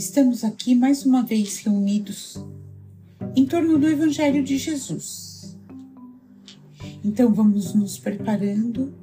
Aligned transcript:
Estamos 0.00 0.44
aqui 0.44 0.74
mais 0.74 1.04
uma 1.04 1.22
vez 1.22 1.58
reunidos 1.58 2.42
em 3.36 3.44
torno 3.44 3.78
do 3.78 3.86
Evangelho 3.86 4.42
de 4.42 4.56
Jesus. 4.56 5.58
Então 7.04 7.34
vamos 7.34 7.74
nos 7.74 7.98
preparando, 7.98 8.94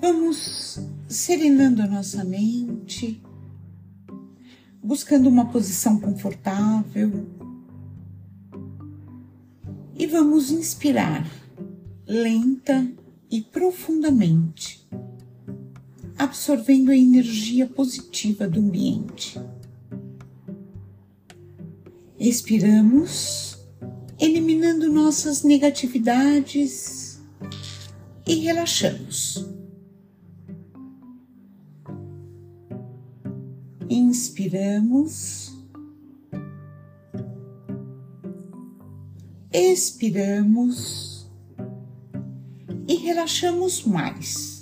vamos 0.00 0.78
serenando 1.08 1.82
a 1.82 1.88
nossa 1.88 2.22
mente, 2.22 3.20
buscando 4.80 5.28
uma 5.28 5.46
posição 5.46 5.98
confortável 5.98 7.26
e 9.96 10.06
vamos 10.06 10.52
inspirar 10.52 11.28
lenta 12.06 12.88
e 13.28 13.40
profundamente, 13.42 14.88
absorvendo 16.20 16.90
a 16.90 16.96
energia 16.96 17.66
positiva 17.66 18.46
do 18.46 18.60
ambiente. 18.60 19.40
Expiramos, 22.18 23.58
eliminando 24.18 24.92
nossas 24.92 25.42
negatividades 25.42 27.22
e 28.26 28.34
relaxamos. 28.34 29.48
Inspiramos, 33.88 35.56
expiramos 39.50 41.26
e 42.86 42.94
relaxamos 42.96 43.84
mais. 43.84 44.59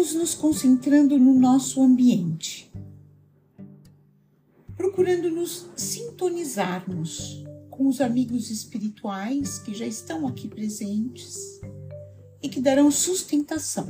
Vamos 0.00 0.14
nos 0.14 0.34
concentrando 0.34 1.18
no 1.18 1.34
nosso 1.34 1.82
ambiente, 1.82 2.72
procurando 4.74 5.30
nos 5.30 5.66
sintonizarmos 5.76 7.44
com 7.68 7.86
os 7.86 8.00
amigos 8.00 8.50
espirituais 8.50 9.58
que 9.58 9.74
já 9.74 9.84
estão 9.84 10.26
aqui 10.26 10.48
presentes 10.48 11.60
e 12.42 12.48
que 12.48 12.62
darão 12.62 12.90
sustentação 12.90 13.86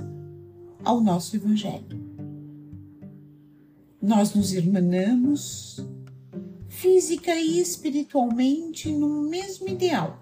ao 0.82 1.00
nosso 1.00 1.36
Evangelho. 1.36 2.04
Nós 4.02 4.34
nos 4.34 4.52
irmanamos 4.52 5.78
física 6.66 7.36
e 7.36 7.60
espiritualmente 7.60 8.90
no 8.90 9.22
mesmo 9.30 9.68
ideal, 9.68 10.20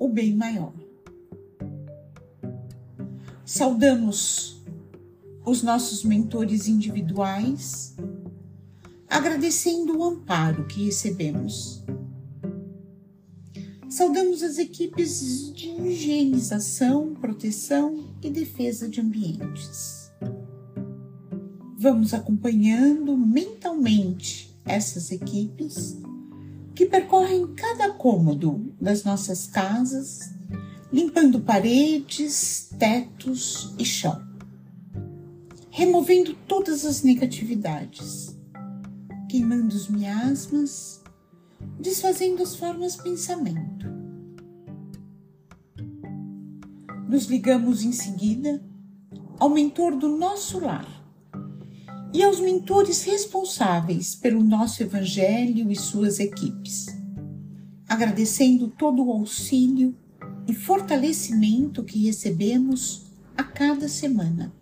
o 0.00 0.08
bem 0.08 0.34
maior. 0.34 0.81
Saudamos 3.54 4.64
os 5.44 5.62
nossos 5.62 6.04
mentores 6.04 6.68
individuais, 6.68 7.94
agradecendo 9.06 9.98
o 9.98 10.04
amparo 10.04 10.66
que 10.66 10.86
recebemos. 10.86 11.84
Saudamos 13.90 14.42
as 14.42 14.56
equipes 14.56 15.52
de 15.52 15.68
higienização, 15.68 17.12
proteção 17.12 18.16
e 18.22 18.30
defesa 18.30 18.88
de 18.88 19.02
ambientes. 19.02 20.10
Vamos 21.76 22.14
acompanhando 22.14 23.18
mentalmente 23.18 24.58
essas 24.64 25.10
equipes 25.12 25.98
que 26.74 26.86
percorrem 26.86 27.52
cada 27.54 27.90
cômodo 27.90 28.72
das 28.80 29.04
nossas 29.04 29.46
casas, 29.46 30.32
limpando 30.92 31.40
paredes, 31.40 32.70
tetos 32.78 33.74
e 33.78 33.84
chão, 33.84 34.22
removendo 35.70 36.34
todas 36.46 36.84
as 36.84 37.02
negatividades, 37.02 38.36
queimando 39.26 39.74
os 39.74 39.88
miasmas, 39.88 41.02
desfazendo 41.80 42.42
as 42.42 42.54
formas 42.54 42.96
pensamento. 42.96 43.86
Nos 47.08 47.24
ligamos 47.24 47.82
em 47.82 47.92
seguida 47.92 48.62
ao 49.38 49.48
mentor 49.48 49.96
do 49.96 50.14
nosso 50.18 50.60
lar 50.60 50.86
e 52.12 52.22
aos 52.22 52.38
mentores 52.38 53.02
responsáveis 53.04 54.14
pelo 54.14 54.44
nosso 54.44 54.82
Evangelho 54.82 55.72
e 55.72 55.76
suas 55.76 56.20
equipes, 56.20 56.86
agradecendo 57.88 58.68
todo 58.68 59.02
o 59.06 59.10
auxílio 59.10 59.96
e 60.46 60.54
fortalecimento 60.54 61.84
que 61.84 62.04
recebemos 62.04 63.06
a 63.36 63.42
cada 63.42 63.88
semana. 63.88 64.52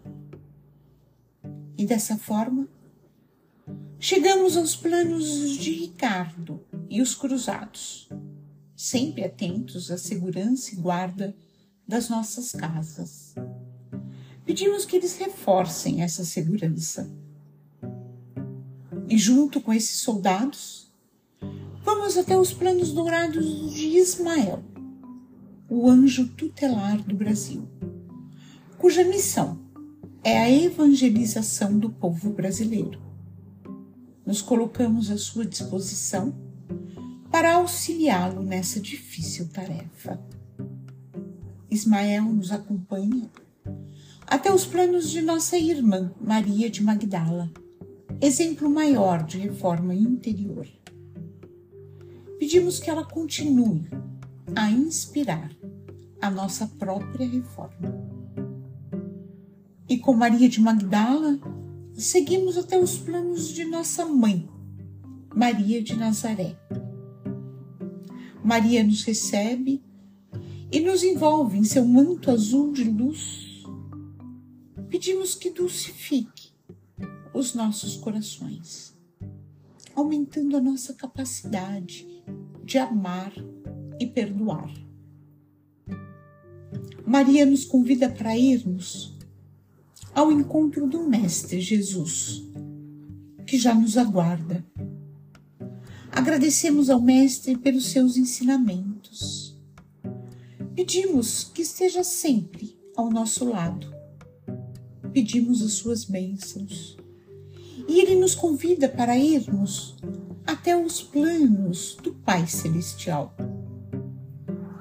E 1.76 1.86
dessa 1.86 2.16
forma, 2.16 2.68
chegamos 3.98 4.56
aos 4.56 4.76
planos 4.76 5.56
de 5.56 5.72
Ricardo 5.72 6.64
e 6.88 7.00
os 7.00 7.14
cruzados, 7.14 8.08
sempre 8.76 9.24
atentos 9.24 9.90
à 9.90 9.98
segurança 9.98 10.74
e 10.74 10.76
guarda 10.76 11.34
das 11.86 12.08
nossas 12.08 12.52
casas. 12.52 13.34
Pedimos 14.44 14.84
que 14.84 14.96
eles 14.96 15.16
reforcem 15.16 16.02
essa 16.02 16.24
segurança 16.24 17.10
e 19.10 19.18
junto 19.18 19.60
com 19.60 19.72
esses 19.72 19.98
soldados, 20.02 20.88
vamos 21.82 22.16
até 22.16 22.38
os 22.38 22.52
planos 22.52 22.92
dourados 22.92 23.74
de 23.74 23.98
Ismael, 23.98 24.62
o 25.70 25.88
anjo 25.88 26.26
tutelar 26.26 27.00
do 27.02 27.14
Brasil, 27.14 27.62
cuja 28.76 29.04
missão 29.04 29.58
é 30.22 30.36
a 30.36 30.50
evangelização 30.50 31.78
do 31.78 31.88
povo 31.88 32.30
brasileiro. 32.30 33.00
Nos 34.26 34.42
colocamos 34.42 35.10
à 35.10 35.16
sua 35.16 35.46
disposição 35.46 36.34
para 37.30 37.54
auxiliá-lo 37.54 38.42
nessa 38.42 38.80
difícil 38.80 39.48
tarefa. 39.48 40.20
Ismael 41.70 42.24
nos 42.24 42.50
acompanha 42.50 43.30
até 44.26 44.52
os 44.52 44.66
planos 44.66 45.08
de 45.08 45.22
nossa 45.22 45.56
irmã 45.56 46.12
Maria 46.20 46.68
de 46.68 46.82
Magdala 46.82 47.50
exemplo 48.20 48.68
maior 48.68 49.24
de 49.24 49.38
reforma 49.38 49.94
interior. 49.94 50.66
Pedimos 52.38 52.78
que 52.78 52.90
ela 52.90 53.04
continue 53.04 53.88
a 54.54 54.70
inspirar 54.70 55.50
a 56.20 56.30
nossa 56.30 56.66
própria 56.66 57.26
reforma. 57.28 58.10
E 59.88 59.98
com 59.98 60.14
Maria 60.14 60.48
de 60.48 60.60
Magdala, 60.60 61.38
seguimos 61.94 62.56
até 62.56 62.78
os 62.78 62.98
planos 62.98 63.48
de 63.48 63.64
nossa 63.64 64.04
mãe, 64.04 64.48
Maria 65.34 65.82
de 65.82 65.96
Nazaré. 65.96 66.56
Maria 68.42 68.84
nos 68.84 69.02
recebe 69.02 69.82
e 70.72 70.80
nos 70.80 71.02
envolve 71.02 71.58
em 71.58 71.64
seu 71.64 71.84
manto 71.84 72.30
azul 72.30 72.72
de 72.72 72.84
luz. 72.84 73.64
Pedimos 74.88 75.34
que 75.34 75.50
dulcifique 75.50 76.52
os 77.32 77.54
nossos 77.54 77.96
corações, 77.96 78.96
aumentando 79.94 80.56
a 80.56 80.60
nossa 80.60 80.94
capacidade 80.94 82.06
de 82.64 82.78
amar 82.78 83.32
e 83.98 84.06
perdoar. 84.06 84.72
Maria 87.10 87.44
nos 87.44 87.64
convida 87.64 88.08
para 88.08 88.38
irmos 88.38 89.18
ao 90.14 90.30
encontro 90.30 90.86
do 90.86 91.08
Mestre 91.08 91.60
Jesus, 91.60 92.40
que 93.44 93.58
já 93.58 93.74
nos 93.74 93.98
aguarda. 93.98 94.64
Agradecemos 96.12 96.88
ao 96.88 97.02
Mestre 97.02 97.58
pelos 97.58 97.86
seus 97.86 98.16
ensinamentos. 98.16 99.58
Pedimos 100.76 101.50
que 101.52 101.62
esteja 101.62 102.04
sempre 102.04 102.78
ao 102.94 103.10
nosso 103.10 103.44
lado. 103.44 103.92
Pedimos 105.12 105.62
as 105.62 105.72
suas 105.72 106.04
bênçãos 106.04 106.96
e 107.88 107.98
ele 107.98 108.14
nos 108.14 108.36
convida 108.36 108.88
para 108.88 109.18
irmos 109.18 109.96
até 110.46 110.76
os 110.76 111.02
planos 111.02 111.96
do 112.04 112.14
Pai 112.14 112.46
Celestial, 112.46 113.34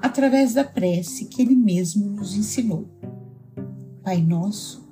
através 0.02 0.54
da 0.54 0.64
prece 0.64 1.26
que 1.26 1.42
ele 1.42 1.54
mesmo 1.54 2.10
nos 2.10 2.34
ensinou. 2.34 2.88
Pai 4.02 4.22
nosso, 4.22 4.88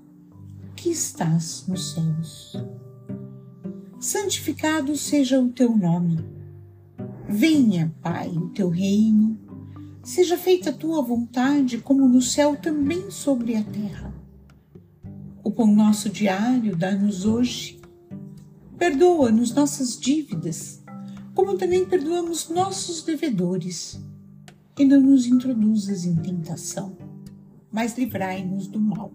que 0.77 0.91
estás 0.91 1.65
nos 1.67 1.93
céus, 1.93 2.57
santificado 3.99 4.97
seja 4.97 5.41
o 5.41 5.49
teu 5.49 5.77
nome. 5.77 6.19
Venha, 7.29 7.95
Pai, 8.01 8.29
o 8.29 8.49
teu 8.51 8.69
reino, 8.69 9.39
seja 10.03 10.37
feita 10.37 10.71
a 10.71 10.73
tua 10.73 11.03
vontade, 11.03 11.79
como 11.79 12.09
no 12.09 12.23
céu 12.23 12.57
também 12.57 13.11
sobre 13.11 13.57
a 13.57 13.63
terra. 13.63 14.15
O 15.43 15.51
pão 15.51 15.75
nosso 15.75 16.09
diário 16.09 16.77
dá-nos 16.77 17.25
hoje 17.25 17.79
Perdoa-nos 18.79 19.53
nossas 19.53 19.99
dívidas, 19.99 20.81
como 21.35 21.59
também 21.59 21.85
perdoamos 21.85 22.49
nossos 22.49 23.03
devedores. 23.03 24.01
E 24.79 24.85
não 24.85 25.01
nos 25.01 25.27
introduzas 25.27 26.05
em 26.05 26.15
tentação, 26.15 26.97
mas 27.69 27.99
livrai-nos 27.99 28.69
do 28.69 28.79
mal. 28.79 29.13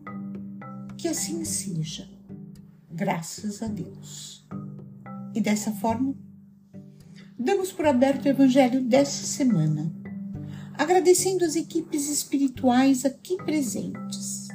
Que 0.98 1.08
assim 1.08 1.46
seja. 1.46 2.10
graças 2.92 3.64
a 3.64 3.68
Deus. 3.68 4.46
E 5.34 5.40
dessa 5.40 5.72
forma, 5.72 6.14
damos 7.40 7.72
por 7.72 7.86
aberto 7.86 8.26
o 8.26 8.28
Evangelho 8.28 8.84
dessa 8.84 9.26
semana, 9.26 9.90
agradecendo 10.74 11.46
as 11.46 11.56
equipes 11.56 12.10
espirituais 12.10 13.06
aqui 13.06 13.38
presentes. 13.38 14.50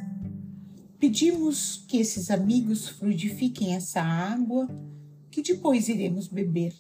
Pedimos 0.98 1.86
que 1.88 1.96
esses 1.96 2.30
amigos 2.30 2.86
frutifiquem 2.86 3.74
essa 3.74 4.02
água 4.02 4.68
que 5.30 5.40
depois 5.40 5.88
iremos 5.88 6.28
beber 6.28 6.74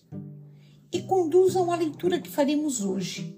e 0.92 1.00
conduzam 1.00 1.72
a 1.72 1.76
leitura 1.76 2.20
que 2.20 2.28
faremos 2.28 2.82
hoje 2.82 3.37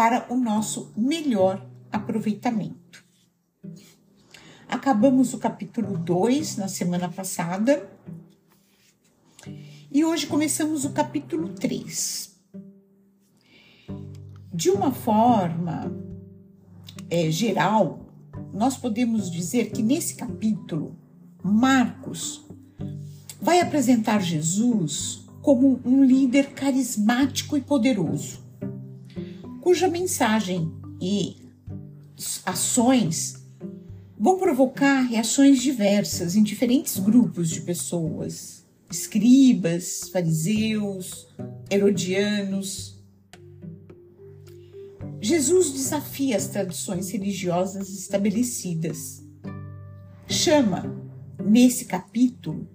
para 0.00 0.24
o 0.32 0.34
nosso 0.34 0.90
melhor 0.96 1.68
aproveitamento. 1.92 3.04
Acabamos 4.66 5.34
o 5.34 5.38
capítulo 5.38 5.98
2 5.98 6.56
na 6.56 6.68
semana 6.68 7.06
passada 7.10 7.86
e 9.92 10.02
hoje 10.02 10.26
começamos 10.26 10.86
o 10.86 10.92
capítulo 10.92 11.50
3. 11.50 12.34
De 14.54 14.70
uma 14.70 14.90
forma 14.90 15.92
é, 17.10 17.30
geral, 17.30 18.00
nós 18.54 18.78
podemos 18.78 19.30
dizer 19.30 19.70
que 19.70 19.82
nesse 19.82 20.14
capítulo, 20.14 20.96
Marcos 21.44 22.42
vai 23.38 23.60
apresentar 23.60 24.22
Jesus 24.22 25.26
como 25.42 25.78
um 25.84 26.02
líder 26.02 26.54
carismático 26.54 27.54
e 27.54 27.60
poderoso, 27.60 28.48
cuja 29.60 29.88
mensagem 29.88 30.72
e 31.00 31.36
ações 32.44 33.46
vão 34.18 34.38
provocar 34.38 35.00
reações 35.02 35.60
diversas 35.62 36.36
em 36.36 36.42
diferentes 36.42 36.98
grupos 36.98 37.48
de 37.48 37.62
pessoas, 37.62 38.66
escribas, 38.90 40.10
fariseus, 40.12 41.28
herodianos. 41.70 42.98
Jesus 45.20 45.72
desafia 45.72 46.36
as 46.36 46.48
tradições 46.48 47.10
religiosas 47.10 47.88
estabelecidas. 47.90 49.22
Chama, 50.26 50.94
nesse 51.44 51.84
capítulo, 51.84 52.68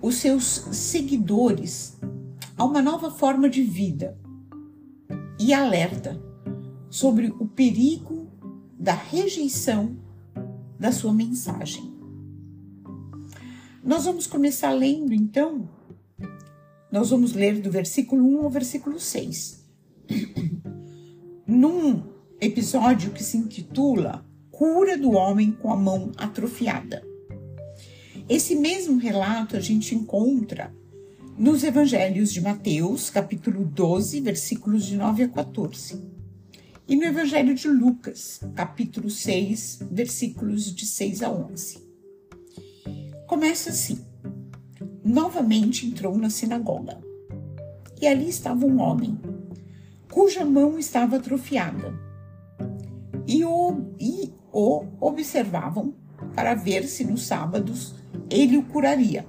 os 0.00 0.16
seus 0.16 0.44
seguidores 0.44 1.96
a 2.56 2.64
uma 2.64 2.80
nova 2.80 3.10
forma 3.10 3.48
de 3.48 3.62
vida 3.62 4.16
e 5.38 5.52
alerta 5.52 6.20
sobre 6.88 7.28
o 7.38 7.46
perigo 7.46 8.30
da 8.78 8.94
rejeição 8.94 9.96
da 10.78 10.92
sua 10.92 11.12
mensagem. 11.12 11.94
Nós 13.82 14.04
vamos 14.04 14.26
começar 14.26 14.70
lendo 14.70 15.12
então. 15.12 15.68
Nós 16.90 17.10
vamos 17.10 17.32
ler 17.32 17.60
do 17.60 17.70
versículo 17.70 18.24
1 18.40 18.44
ao 18.44 18.50
versículo 18.50 19.00
6. 19.00 19.64
Num 21.46 22.02
episódio 22.40 23.10
que 23.10 23.22
se 23.22 23.36
intitula 23.36 24.24
Cura 24.50 24.96
do 24.96 25.12
Homem 25.12 25.50
com 25.50 25.72
a 25.72 25.76
Mão 25.76 26.12
Atrofiada. 26.16 27.02
Esse 28.28 28.54
mesmo 28.54 28.98
relato 28.98 29.56
a 29.56 29.60
gente 29.60 29.94
encontra 29.94 30.74
nos 31.36 31.64
evangelhos 31.64 32.32
de 32.32 32.40
Mateus, 32.40 33.10
capítulo 33.10 33.64
12, 33.64 34.20
versículos 34.20 34.84
de 34.84 34.96
9 34.96 35.24
a 35.24 35.28
14, 35.28 36.00
e 36.86 36.94
no 36.94 37.02
evangelho 37.02 37.54
de 37.54 37.66
Lucas, 37.66 38.40
capítulo 38.54 39.10
6, 39.10 39.80
versículos 39.90 40.72
de 40.72 40.86
6 40.86 41.22
a 41.22 41.30
11. 41.30 41.84
Começa 43.26 43.70
assim: 43.70 43.98
Novamente 45.04 45.86
entrou 45.86 46.16
na 46.16 46.30
sinagoga, 46.30 47.00
e 48.00 48.06
ali 48.06 48.28
estava 48.28 48.64
um 48.64 48.80
homem, 48.80 49.18
cuja 50.12 50.44
mão 50.44 50.78
estava 50.78 51.16
atrofiada, 51.16 51.92
e 53.26 53.44
o, 53.44 53.92
e 53.98 54.32
o 54.52 54.84
observavam 55.00 55.94
para 56.32 56.54
ver 56.54 56.84
se 56.84 57.04
nos 57.04 57.22
sábados 57.22 57.94
ele 58.30 58.56
o 58.56 58.62
curaria, 58.62 59.26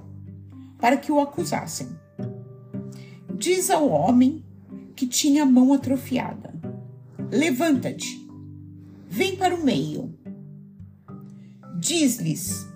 para 0.78 0.96
que 0.96 1.10
o 1.10 1.20
acusassem. 1.20 1.88
Diz 3.34 3.70
ao 3.70 3.88
homem 3.88 4.44
que 4.94 5.06
tinha 5.06 5.42
a 5.42 5.46
mão 5.46 5.72
atrofiada: 5.72 6.54
Levanta-te, 7.30 8.26
vem 9.08 9.36
para 9.36 9.54
o 9.54 9.64
meio. 9.64 10.14
Diz-lhes: 11.78 12.66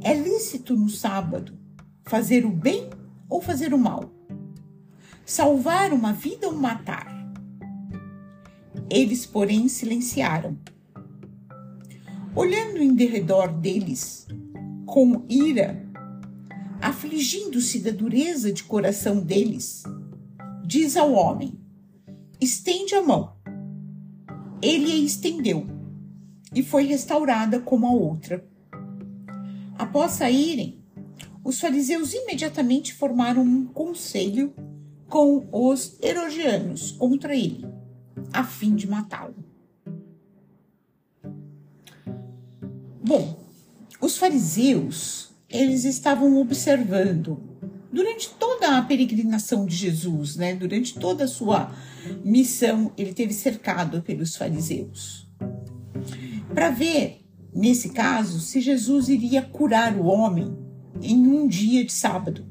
É 0.00 0.14
lícito 0.14 0.76
no 0.76 0.88
sábado 0.88 1.58
fazer 2.04 2.44
o 2.46 2.50
bem 2.50 2.88
ou 3.28 3.40
fazer 3.40 3.74
o 3.74 3.78
mal? 3.78 4.12
Salvar 5.24 5.92
uma 5.92 6.12
vida 6.12 6.46
ou 6.46 6.54
matar? 6.54 7.08
Eles, 8.88 9.24
porém, 9.24 9.68
silenciaram. 9.68 10.58
Olhando 12.34 12.78
em 12.78 12.94
derredor 12.94 13.52
deles, 13.52 14.26
com 14.86 15.24
ira, 15.28 15.89
afligindo-se 16.80 17.80
da 17.80 17.90
dureza 17.90 18.52
de 18.52 18.64
coração 18.64 19.20
deles, 19.20 19.82
diz 20.64 20.96
ao 20.96 21.12
homem: 21.12 21.58
estende 22.40 22.94
a 22.94 23.02
mão. 23.02 23.36
Ele 24.62 24.92
a 24.92 24.96
estendeu 24.96 25.66
e 26.54 26.62
foi 26.62 26.84
restaurada 26.84 27.60
como 27.60 27.86
a 27.86 27.92
outra. 27.92 28.44
Após 29.78 30.12
saírem, 30.12 30.80
os 31.42 31.58
fariseus 31.58 32.12
imediatamente 32.12 32.92
formaram 32.92 33.42
um 33.42 33.66
conselho 33.66 34.52
com 35.08 35.48
os 35.50 35.98
herodianos 36.02 36.92
contra 36.92 37.34
ele, 37.34 37.66
a 38.32 38.44
fim 38.44 38.74
de 38.74 38.86
matá-lo. 38.86 39.34
Bom, 43.02 43.40
os 44.00 44.16
fariseus, 44.16 45.29
eles 45.50 45.84
estavam 45.84 46.38
observando 46.38 47.42
durante 47.92 48.30
toda 48.30 48.78
a 48.78 48.82
peregrinação 48.82 49.66
de 49.66 49.74
Jesus, 49.74 50.36
né? 50.36 50.54
Durante 50.54 50.98
toda 50.98 51.24
a 51.24 51.28
sua 51.28 51.72
missão, 52.24 52.92
ele 52.96 53.12
teve 53.12 53.32
cercado 53.34 54.00
pelos 54.02 54.36
fariseus. 54.36 55.28
Para 56.54 56.70
ver, 56.70 57.24
nesse 57.52 57.90
caso, 57.90 58.40
se 58.40 58.60
Jesus 58.60 59.08
iria 59.08 59.42
curar 59.42 59.96
o 59.96 60.06
homem 60.06 60.56
em 61.02 61.26
um 61.26 61.46
dia 61.46 61.84
de 61.84 61.92
sábado. 61.92 62.46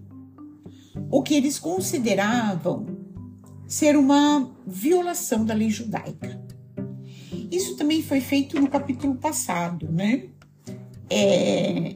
O 1.09 1.23
que 1.23 1.33
eles 1.33 1.57
consideravam 1.57 2.85
ser 3.67 3.95
uma 3.95 4.51
violação 4.65 5.45
da 5.45 5.53
lei 5.53 5.69
judaica. 5.69 6.41
Isso 7.51 7.75
também 7.77 8.01
foi 8.01 8.19
feito 8.19 8.59
no 8.59 8.69
capítulo 8.69 9.15
passado, 9.15 9.91
né? 9.91 10.29
é, 11.09 11.95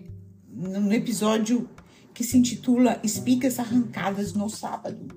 no 0.54 0.94
episódio 0.94 1.70
que 2.14 2.24
se 2.24 2.38
intitula 2.38 3.00
Espigas 3.04 3.60
Arrancadas 3.60 4.34
no 4.34 4.50
Sábado. 4.50 5.08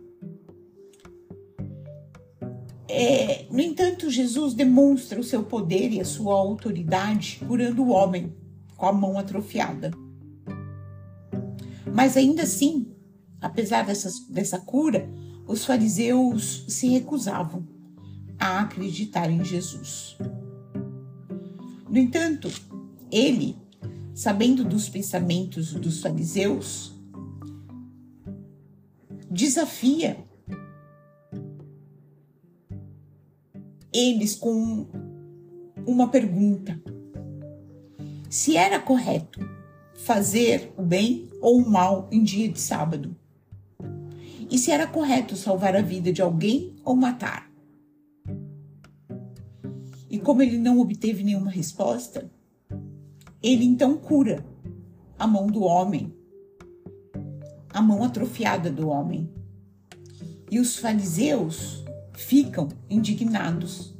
É, 2.89 3.47
no 3.51 3.61
entanto, 3.61 4.11
Jesus 4.11 4.55
demonstra 4.55 5.21
o 5.21 5.25
seu 5.25 5.43
poder 5.43 5.93
e 5.93 6.01
a 6.01 6.05
sua 6.05 6.35
autoridade 6.35 7.41
curando 7.47 7.83
o 7.83 7.91
homem 7.91 8.35
com 8.77 8.87
a 8.87 8.93
mão 8.93 9.19
atrofiada. 9.19 9.91
Mas 11.93 12.17
ainda 12.17 12.43
assim, 12.43 12.95
apesar 13.41 13.85
dessa, 13.85 14.11
dessa 14.31 14.59
cura, 14.59 15.09
os 15.47 15.65
fariseus 15.65 16.65
se 16.69 16.89
recusavam 16.89 17.67
a 18.39 18.61
acreditar 18.61 19.31
em 19.31 19.45
Jesus. 19.45 20.17
No 21.89 21.99
entanto, 21.99 22.51
ele 23.11 23.57
sabendo 24.17 24.65
dos 24.65 24.89
pensamentos 24.89 25.75
dos 25.75 26.01
fariseus, 26.01 26.91
desafia 29.31 30.17
eles 33.93 34.35
com 34.35 34.87
uma 35.87 36.09
pergunta: 36.09 36.81
se 38.31 38.57
era 38.57 38.81
correto 38.81 39.39
fazer 39.95 40.73
o 40.79 40.83
bem 40.83 41.29
ou 41.43 41.59
o 41.61 41.71
mal 41.71 42.09
em 42.11 42.25
dia 42.25 42.49
de 42.49 42.59
sábado? 42.59 43.15
E 44.51 44.57
se 44.59 44.71
era 44.71 44.87
correto 44.87 45.37
salvar 45.37 45.77
a 45.77 45.83
vida 45.83 46.11
de 46.11 46.23
alguém 46.23 46.75
ou 46.83 46.97
matar? 46.97 47.51
E 50.09 50.19
como 50.19 50.41
ele 50.41 50.57
não 50.57 50.79
obteve 50.79 51.23
nenhuma 51.23 51.51
resposta, 51.51 52.31
ele 53.47 53.65
então 53.65 53.97
cura 53.97 54.45
a 55.17 55.25
mão 55.25 55.47
do 55.47 55.63
homem, 55.63 56.13
a 57.71 57.81
mão 57.81 58.03
atrofiada 58.03 58.73
do 58.73 58.89
homem. 58.89 59.33
E 60.51 60.59
os 60.59 60.77
fariseus 60.77 61.85
ficam 62.13 62.69
indignados 62.91 63.95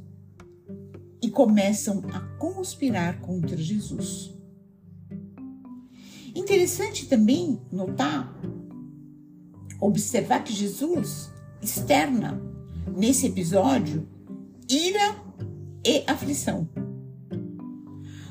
e 1.21 1.29
começam 1.29 2.03
a 2.13 2.19
conspirar 2.37 3.21
contra 3.21 3.55
Jesus. 3.55 4.35
Interessante 6.35 7.07
também 7.07 7.61
notar, 7.71 8.37
observar 9.79 10.43
que 10.43 10.51
Jesus 10.51 11.31
externa 11.61 12.41
nesse 12.95 13.27
episódio 13.27 14.07
ira 14.69 15.15
e 15.85 16.03
aflição, 16.05 16.67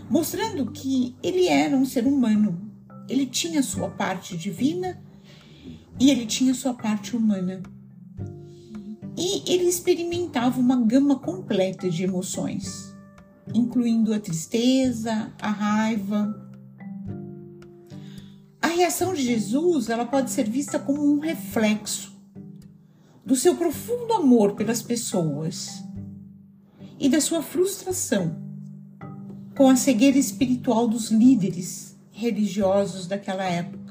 mostrando 0.09 0.71
que 0.71 1.17
ele 1.23 1.49
era 1.49 1.77
um 1.77 1.85
ser 1.85 2.07
humano, 2.07 2.71
ele 3.09 3.27
tinha 3.27 3.63
sua 3.63 3.89
parte 3.89 4.37
divina 4.37 5.03
e 5.99 6.11
ele 6.11 6.27
tinha 6.27 6.55
sua 6.55 6.75
parte 6.75 7.17
humana. 7.17 7.63
E 9.17 9.51
ele 9.51 9.65
experimentava 9.65 10.61
uma 10.61 10.77
gama 10.77 11.19
completa 11.19 11.89
de 11.89 12.05
emoções, 12.05 12.95
incluindo 13.55 14.13
a 14.13 14.21
tristeza, 14.21 15.33
a 15.41 15.51
raiva. 15.51 16.43
A 18.61 18.67
reação 18.69 19.15
de 19.15 19.23
Jesus, 19.23 19.89
ela 19.89 20.05
pode 20.05 20.31
ser 20.31 20.49
vista 20.49 20.79
como 20.79 21.03
um 21.03 21.19
reflexo 21.19 22.15
do 23.25 23.35
seu 23.35 23.57
profundo 23.57 24.13
amor 24.13 24.55
pelas 24.55 24.83
pessoas 24.83 25.83
e 27.01 27.09
da 27.09 27.21
sua 27.21 27.43
frustração 27.43 28.46
com 29.57 29.69
a 29.69 29.77
cegueira 29.77 30.19
espiritual 30.19 30.87
dos 30.87 31.11
líderes 31.11 31.97
religiosos 32.13 33.07
daquela 33.07 33.45
época 33.45 33.87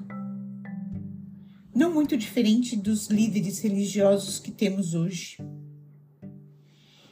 não 1.76 1.94
muito 1.94 2.16
diferente 2.16 2.78
dos 2.78 3.08
líderes 3.08 3.60
religiosos 3.60 4.40
que 4.40 4.50
temos 4.50 4.94
hoje, 4.94 5.38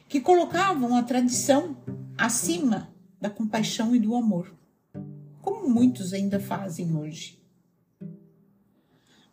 que 0.08 0.22
colocavam 0.22 0.96
a 0.96 1.02
tradição 1.02 1.76
acima 2.16 2.88
da 3.20 3.28
compaixão 3.28 3.94
e 3.94 3.98
do 3.98 4.14
amor, 4.14 4.54
como 5.42 5.68
muitos 5.68 6.14
ainda 6.14 6.40
fazem 6.40 6.96
hoje. 6.96 7.38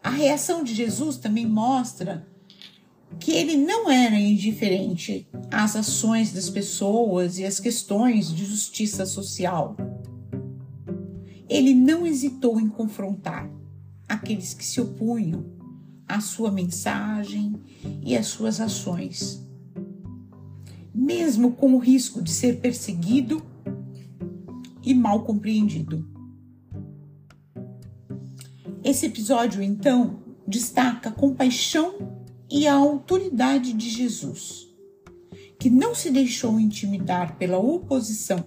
A 0.03 0.09
reação 0.09 0.65
de 0.65 0.75
Jesus 0.75 1.15
também 1.15 1.45
mostra 1.45 2.27
que 3.19 3.31
ele 3.31 3.55
não 3.55 3.89
era 3.89 4.19
indiferente 4.19 5.27
às 5.51 5.75
ações 5.75 6.33
das 6.33 6.49
pessoas 6.49 7.37
e 7.37 7.45
às 7.45 7.59
questões 7.59 8.33
de 8.33 8.45
justiça 8.45 9.05
social. 9.05 9.75
Ele 11.47 11.73
não 11.73 12.05
hesitou 12.07 12.59
em 12.59 12.67
confrontar 12.67 13.49
aqueles 14.07 14.53
que 14.53 14.65
se 14.65 14.79
opunham 14.81 15.45
à 16.07 16.19
sua 16.19 16.51
mensagem 16.51 17.55
e 18.03 18.15
às 18.15 18.27
suas 18.27 18.59
ações, 18.59 19.45
mesmo 20.93 21.51
com 21.51 21.73
o 21.73 21.79
risco 21.79 22.21
de 22.21 22.31
ser 22.31 22.59
perseguido 22.59 23.41
e 24.83 24.93
mal 24.93 25.23
compreendido. 25.23 26.07
Esse 28.83 29.05
episódio, 29.05 29.61
então, 29.61 30.19
destaca 30.47 31.11
compaixão 31.11 32.10
e 32.51 32.67
a 32.67 32.73
autoridade 32.73 33.71
de 33.71 33.89
Jesus, 33.89 34.67
que 35.57 35.69
não 35.69 35.95
se 35.95 36.11
deixou 36.11 36.59
intimidar 36.59 37.37
pela 37.37 37.57
oposição 37.57 38.43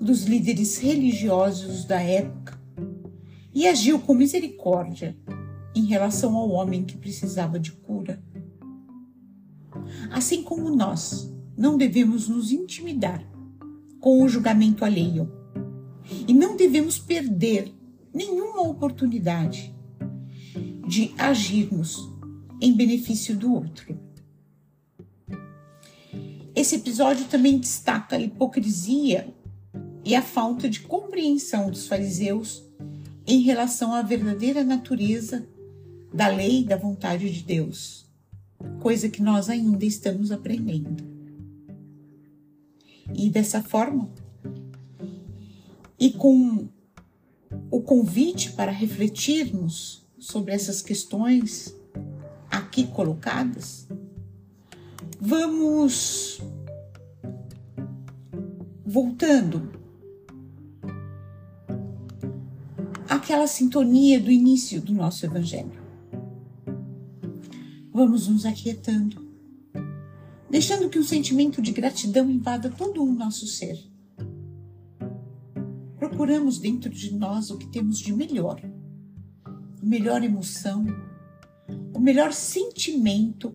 dos 0.00 0.24
líderes 0.24 0.78
religiosos 0.78 1.84
da 1.84 2.00
época 2.00 2.60
e 3.54 3.68
agiu 3.68 4.00
com 4.00 4.14
misericórdia 4.14 5.16
em 5.74 5.84
relação 5.84 6.34
ao 6.36 6.50
homem 6.50 6.84
que 6.84 6.96
precisava 6.96 7.60
de 7.60 7.70
cura. 7.70 8.20
Assim 10.10 10.42
como 10.42 10.74
nós 10.74 11.32
não 11.56 11.76
devemos 11.76 12.26
nos 12.26 12.50
intimidar 12.50 13.24
com 14.00 14.24
o 14.24 14.28
julgamento 14.28 14.84
alheio 14.84 15.30
e 16.26 16.34
não 16.34 16.56
devemos 16.56 16.98
perder 16.98 17.72
nenhuma 18.12 18.62
oportunidade 18.62 19.72
de 20.88 21.14
agirmos 21.16 22.10
em 22.60 22.72
benefício 22.72 23.36
do 23.36 23.54
outro. 23.54 23.98
Esse 26.54 26.76
episódio 26.76 27.24
também 27.26 27.58
destaca 27.58 28.16
a 28.16 28.20
hipocrisia 28.20 29.32
e 30.04 30.14
a 30.14 30.22
falta 30.22 30.68
de 30.68 30.80
compreensão 30.80 31.70
dos 31.70 31.86
fariseus 31.86 32.62
em 33.26 33.40
relação 33.40 33.94
à 33.94 34.02
verdadeira 34.02 34.64
natureza 34.64 35.46
da 36.12 36.26
lei 36.26 36.60
e 36.60 36.64
da 36.64 36.76
vontade 36.76 37.30
de 37.30 37.42
Deus, 37.42 38.04
coisa 38.80 39.08
que 39.08 39.22
nós 39.22 39.48
ainda 39.48 39.84
estamos 39.84 40.32
aprendendo. 40.32 41.04
E 43.14 43.30
dessa 43.30 43.62
forma, 43.62 44.10
e 45.98 46.10
com 46.10 46.68
o 47.70 47.80
convite 47.80 48.52
para 48.52 48.72
refletirmos 48.72 50.04
sobre 50.18 50.52
essas 50.52 50.82
questões 50.82 51.74
aqui 52.80 52.86
colocadas, 52.86 53.86
vamos 55.20 56.40
voltando 58.84 59.70
aquela 63.08 63.46
sintonia 63.46 64.20
do 64.20 64.30
início 64.30 64.80
do 64.80 64.92
nosso 64.92 65.26
Evangelho. 65.26 65.80
Vamos 67.92 68.28
nos 68.28 68.46
aquietando, 68.46 69.28
deixando 70.48 70.88
que 70.88 70.98
um 70.98 71.04
sentimento 71.04 71.60
de 71.60 71.72
gratidão 71.72 72.30
invada 72.30 72.70
todo 72.70 73.02
o 73.02 73.12
nosso 73.12 73.46
ser. 73.46 73.78
Procuramos 75.98 76.58
dentro 76.58 76.88
de 76.88 77.14
nós 77.14 77.50
o 77.50 77.58
que 77.58 77.66
temos 77.66 77.98
de 77.98 78.12
melhor, 78.12 78.60
melhor 79.82 80.22
emoção, 80.24 80.86
o 81.94 82.00
melhor 82.00 82.32
sentimento 82.32 83.54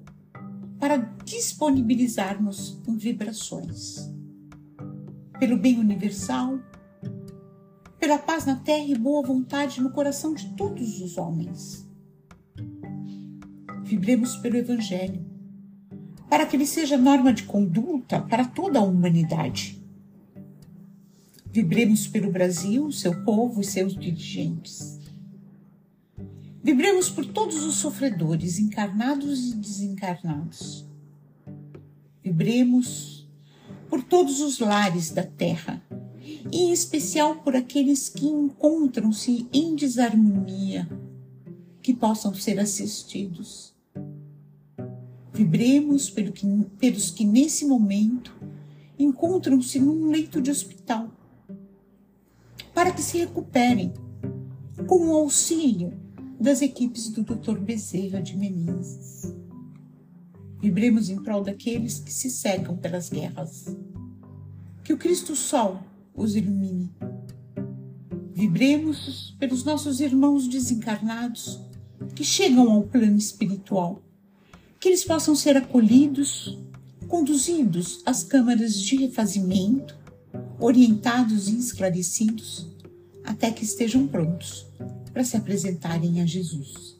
para 0.79 0.97
disponibilizarmos 1.23 2.81
em 2.87 2.97
vibrações. 2.97 4.09
Pelo 5.39 5.57
bem 5.57 5.79
universal, 5.79 6.59
pela 7.99 8.17
paz 8.17 8.45
na 8.45 8.55
terra 8.55 8.85
e 8.85 8.95
boa 8.95 9.25
vontade 9.25 9.81
no 9.81 9.89
coração 9.89 10.33
de 10.33 10.53
todos 10.55 11.01
os 11.01 11.17
homens. 11.17 11.89
Vibremos 13.83 14.35
pelo 14.37 14.57
Evangelho, 14.57 15.25
para 16.29 16.45
que 16.45 16.55
ele 16.55 16.65
seja 16.65 16.97
norma 16.97 17.33
de 17.33 17.43
conduta 17.43 18.21
para 18.21 18.45
toda 18.45 18.79
a 18.79 18.83
humanidade. 18.83 19.83
Vibremos 21.51 22.05
pelo 22.05 22.31
Brasil, 22.31 22.91
seu 22.91 23.23
povo 23.23 23.61
e 23.61 23.63
seus 23.63 23.95
dirigentes. 23.95 24.94
Vibremos 26.65 27.11
por 27.11 27.27
todos 27.27 27.63
os 27.63 27.75
sofredores, 27.75 28.57
encarnados 28.57 29.51
e 29.51 29.55
desencarnados. 29.55 30.83
Vibremos 32.23 33.29
por 33.87 34.01
todos 34.01 34.41
os 34.41 34.57
lares 34.57 35.11
da 35.11 35.21
terra 35.21 35.79
em 36.51 36.71
especial 36.71 37.35
por 37.35 37.55
aqueles 37.55 38.09
que 38.09 38.25
encontram-se 38.25 39.47
em 39.53 39.75
desarmonia, 39.75 40.89
que 41.83 41.93
possam 41.93 42.33
ser 42.33 42.59
assistidos. 42.59 43.75
Vibremos 45.31 46.09
pelo 46.09 46.31
que, 46.31 46.47
pelos 46.79 47.11
que 47.11 47.25
nesse 47.25 47.63
momento 47.67 48.35
encontram-se 48.97 49.79
num 49.79 50.09
leito 50.09 50.41
de 50.41 50.49
hospital, 50.49 51.11
para 52.73 52.91
que 52.91 53.03
se 53.03 53.19
recuperem 53.19 53.93
com 54.87 55.09
o 55.09 55.15
auxílio 55.15 56.04
das 56.45 56.61
equipes 56.61 57.09
do 57.09 57.23
Dr. 57.23 57.57
Bezerra 57.57 58.21
de 58.21 58.37
Menezes. 58.37 59.33
Vibremos 60.61 61.09
em 61.09 61.19
prol 61.23 61.41
daqueles 61.43 61.97
que 61.97 62.13
se 62.13 62.29
cegam 62.29 62.77
pelas 62.77 63.09
guerras. 63.09 63.75
Que 64.83 64.93
o 64.93 64.97
Cristo 64.97 65.35
Sol 65.35 65.79
os 66.13 66.35
ilumine. 66.35 66.93
Vibremos 68.31 69.35
pelos 69.39 69.63
nossos 69.63 69.99
irmãos 69.99 70.47
desencarnados 70.47 71.59
que 72.13 72.23
chegam 72.23 72.71
ao 72.71 72.83
plano 72.83 73.17
espiritual, 73.17 74.03
que 74.79 74.87
eles 74.87 75.03
possam 75.03 75.35
ser 75.35 75.57
acolhidos, 75.57 76.59
conduzidos 77.07 78.03
às 78.05 78.23
câmaras 78.23 78.79
de 78.79 78.97
refazimento, 78.97 79.97
orientados 80.59 81.49
e 81.49 81.57
esclarecidos, 81.57 82.67
até 83.23 83.49
que 83.49 83.63
estejam 83.63 84.05
prontos 84.05 84.64
para 85.15 85.23
se 85.23 85.37
apresentarem 85.37 86.19
a 86.19 86.25
Jesus. 86.25 86.99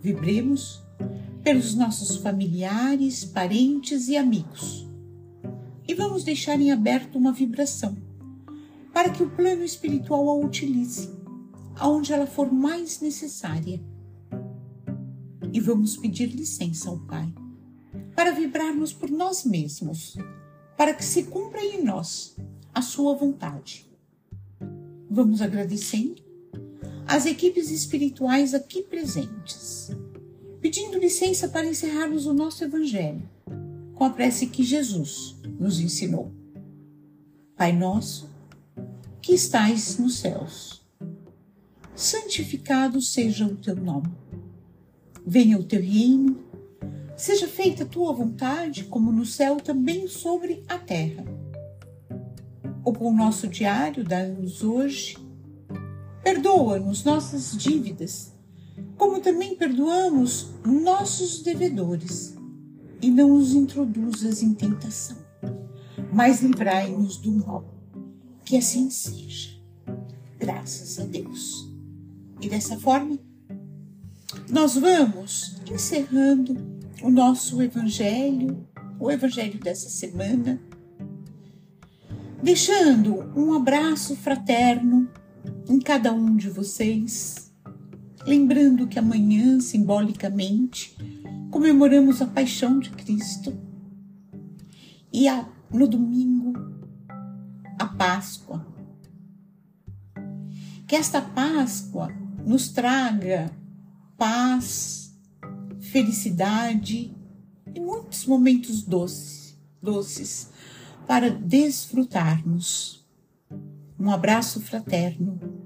Vibremos 0.00 0.82
pelos 1.40 1.72
nossos 1.76 2.16
familiares, 2.16 3.24
parentes 3.24 4.08
e 4.08 4.16
amigos 4.16 4.90
e 5.86 5.94
vamos 5.94 6.24
deixar 6.24 6.60
em 6.60 6.72
aberto 6.72 7.16
uma 7.16 7.32
vibração 7.32 7.96
para 8.92 9.08
que 9.08 9.22
o 9.22 9.30
plano 9.30 9.62
espiritual 9.62 10.28
a 10.28 10.34
utilize 10.34 11.10
aonde 11.76 12.12
ela 12.12 12.26
for 12.26 12.52
mais 12.52 13.00
necessária. 13.00 13.80
E 15.52 15.60
vamos 15.60 15.96
pedir 15.96 16.26
licença 16.26 16.90
ao 16.90 16.98
Pai 16.98 17.32
para 18.16 18.32
vibrarmos 18.32 18.92
por 18.92 19.10
nós 19.10 19.44
mesmos, 19.44 20.18
para 20.76 20.92
que 20.92 21.04
se 21.04 21.22
cumpra 21.22 21.64
em 21.64 21.84
nós 21.84 22.36
a 22.74 22.82
sua 22.82 23.14
vontade. 23.14 23.88
Vamos 25.08 25.40
agradecendo 25.40 26.29
as 27.10 27.26
equipes 27.26 27.72
espirituais 27.72 28.54
aqui 28.54 28.84
presentes, 28.84 29.90
pedindo 30.60 30.96
licença 30.96 31.48
para 31.48 31.66
encerrarmos 31.66 32.24
o 32.24 32.32
nosso 32.32 32.62
Evangelho 32.62 33.28
com 33.96 34.04
a 34.04 34.10
prece 34.10 34.46
que 34.46 34.62
Jesus 34.62 35.34
nos 35.58 35.80
ensinou. 35.80 36.32
Pai 37.56 37.72
nosso, 37.72 38.30
que 39.20 39.32
estais 39.32 39.98
nos 39.98 40.20
céus, 40.20 40.86
santificado 41.96 43.02
seja 43.02 43.44
o 43.44 43.56
teu 43.56 43.74
nome. 43.74 44.12
Venha 45.26 45.58
o 45.58 45.64
teu 45.64 45.80
reino, 45.80 46.38
seja 47.16 47.48
feita 47.48 47.82
a 47.82 47.86
tua 47.86 48.12
vontade, 48.12 48.84
como 48.84 49.10
no 49.10 49.26
céu, 49.26 49.56
também 49.56 50.06
sobre 50.06 50.62
a 50.68 50.78
terra. 50.78 51.24
O 52.84 52.92
pão 52.92 53.12
nosso 53.12 53.48
diário 53.48 54.04
dá-nos 54.04 54.62
hoje 54.62 55.16
Perdoa-nos 56.22 57.04
nossas 57.04 57.56
dívidas, 57.56 58.32
como 58.96 59.20
também 59.20 59.56
perdoamos 59.56 60.48
nossos 60.64 61.42
devedores. 61.42 62.36
E 63.02 63.10
não 63.10 63.38
nos 63.38 63.54
introduzas 63.54 64.42
em 64.42 64.52
tentação, 64.52 65.16
mas 66.12 66.42
livrai-nos 66.42 67.16
do 67.16 67.32
mal. 67.32 67.64
Que 68.44 68.58
assim 68.58 68.90
seja. 68.90 69.50
Graças 70.38 70.98
a 70.98 71.04
Deus. 71.04 71.66
E 72.42 72.48
dessa 72.48 72.78
forma, 72.78 73.18
nós 74.50 74.74
vamos 74.74 75.56
encerrando 75.70 76.56
o 77.02 77.10
nosso 77.10 77.62
Evangelho, 77.62 78.66
o 78.98 79.10
Evangelho 79.10 79.58
dessa 79.58 79.88
semana, 79.88 80.60
deixando 82.42 83.32
um 83.34 83.54
abraço 83.54 84.14
fraterno 84.16 84.99
em 85.70 85.78
cada 85.78 86.12
um 86.12 86.34
de 86.34 86.50
vocês, 86.50 87.52
lembrando 88.26 88.88
que 88.88 88.98
amanhã, 88.98 89.60
simbolicamente, 89.60 90.96
comemoramos 91.48 92.20
a 92.20 92.26
paixão 92.26 92.80
de 92.80 92.90
Cristo 92.90 93.56
e 95.12 95.28
a, 95.28 95.48
no 95.72 95.86
domingo, 95.86 96.54
a 97.78 97.86
Páscoa. 97.86 98.66
Que 100.88 100.96
esta 100.96 101.22
Páscoa 101.22 102.08
nos 102.44 102.70
traga 102.70 103.52
paz, 104.18 105.16
felicidade 105.78 107.16
e 107.72 107.78
muitos 107.78 108.26
momentos 108.26 108.82
doces, 108.82 109.56
doces 109.80 110.50
para 111.06 111.30
desfrutarmos. 111.30 113.06
Um 113.96 114.10
abraço 114.10 114.60
fraterno 114.62 115.59